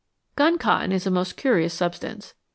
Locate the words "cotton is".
0.57-1.05